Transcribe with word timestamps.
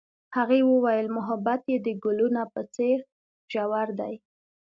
هغې 0.37 0.59
وویل 0.71 1.07
محبت 1.17 1.61
یې 1.71 1.77
د 1.85 1.87
ګلونه 2.03 2.41
په 2.53 2.61
څېر 2.75 2.97
ژور 3.51 3.87
دی. 3.99 4.13